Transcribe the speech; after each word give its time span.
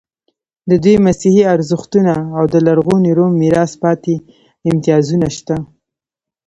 د 0.69 0.71
دوی 0.83 0.95
مسیحي 1.07 1.43
ارزښتونه 1.55 2.13
او 2.37 2.43
د 2.53 2.55
لرغوني 2.67 3.11
روم 3.17 3.31
میراث 3.41 3.71
پاتې 3.83 4.13
امتیازونه 4.71 5.27
شته. 5.37 5.55